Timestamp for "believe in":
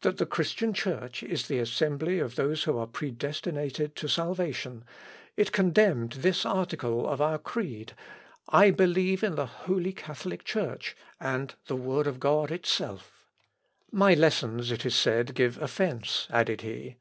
8.72-9.36